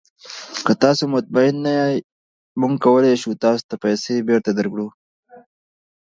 [0.65, 2.05] که تاسو مطمین نه یاست،
[2.59, 4.87] موږ کولی شو تاسو ته پیسې بیرته درکړو.